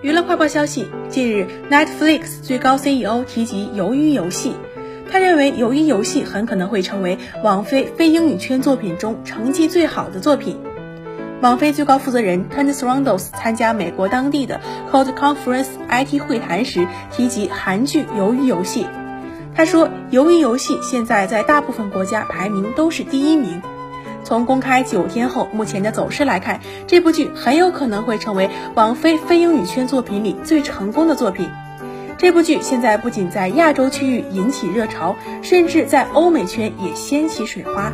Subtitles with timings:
[0.00, 4.50] 娱乐快报消息：近日，Netflix 最高 CEO 提及《鱿鱼游戏》，
[5.10, 10.56] 他认为《鱿鱼游戏》很可能会成为网飞非英语圈作品中成绩最好的作品。
[11.42, 14.60] 网飞最高负责人 Tony s r o n d o s 参加美国当地的
[14.92, 18.84] Code Conference IT 会谈时提及韩剧《鱿鱼游戏》，
[19.56, 23.60] 他说，《鱿鱼游戏》现在在大部分国家排名都是第一名。
[24.24, 31.48] 从公开九天后目前的走势来看，这部剧很有可能会成为王菲非英语圈作品里最成功的作品。
[32.18, 37.92] 这部剧现在不仅在亚洲区域引起热潮，甚至在欧美圈也掀起水花。